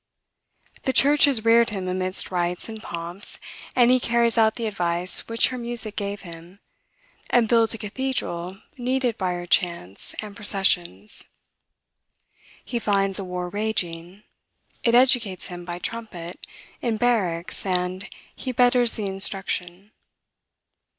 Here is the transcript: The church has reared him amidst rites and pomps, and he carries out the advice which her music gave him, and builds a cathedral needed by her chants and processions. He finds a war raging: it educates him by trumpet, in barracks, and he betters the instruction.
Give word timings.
The 0.81 0.93
church 0.93 1.25
has 1.25 1.45
reared 1.45 1.69
him 1.69 1.87
amidst 1.87 2.31
rites 2.31 2.67
and 2.67 2.81
pomps, 2.81 3.37
and 3.75 3.91
he 3.91 3.99
carries 3.99 4.35
out 4.35 4.55
the 4.55 4.65
advice 4.65 5.27
which 5.27 5.49
her 5.49 5.59
music 5.59 5.95
gave 5.95 6.21
him, 6.21 6.59
and 7.29 7.47
builds 7.47 7.75
a 7.75 7.77
cathedral 7.77 8.57
needed 8.79 9.15
by 9.19 9.33
her 9.33 9.45
chants 9.45 10.15
and 10.19 10.35
processions. 10.35 11.25
He 12.65 12.79
finds 12.79 13.19
a 13.19 13.23
war 13.23 13.47
raging: 13.49 14.23
it 14.83 14.95
educates 14.95 15.49
him 15.49 15.65
by 15.65 15.77
trumpet, 15.77 16.47
in 16.81 16.97
barracks, 16.97 17.63
and 17.63 18.09
he 18.35 18.51
betters 18.51 18.95
the 18.95 19.05
instruction. 19.05 19.91